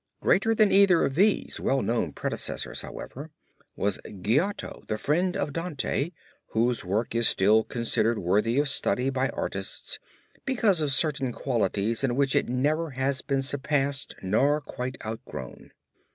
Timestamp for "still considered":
7.29-8.17